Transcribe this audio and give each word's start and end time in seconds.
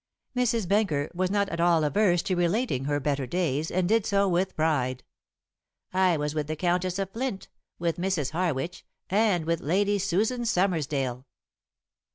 Mrs. 0.35 0.67
Benker 0.67 1.11
was 1.13 1.29
not 1.29 1.47
at 1.49 1.59
all 1.59 1.83
averse 1.83 2.23
to 2.23 2.35
relating 2.35 2.85
her 2.85 2.99
better 2.99 3.27
days, 3.27 3.69
and 3.69 3.87
did 3.87 4.03
so 4.03 4.27
with 4.27 4.55
pride. 4.55 5.03
"I 5.93 6.17
was 6.17 6.33
with 6.33 6.47
the 6.47 6.55
Countess 6.55 6.97
of 6.97 7.11
Flint, 7.11 7.49
with 7.77 7.97
Mrs. 7.97 8.31
Harwitch, 8.31 8.83
and 9.11 9.45
with 9.45 9.61
Lady 9.61 9.99
Susan 9.99 10.41
Summersdale." 10.41 11.25